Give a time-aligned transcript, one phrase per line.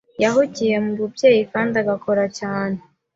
[0.23, 2.77] yahugiye mububyeyi kandi agakora cyane